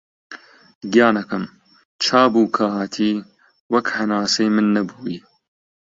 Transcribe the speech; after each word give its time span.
گیانەکەم! 0.93 1.43
چابوو 2.03 2.51
کە 2.55 2.65
هاتی، 2.75 3.13
وەک 3.71 3.85
هەناسەی 3.97 4.49
من 4.55 4.67
نەبووی 4.75 5.19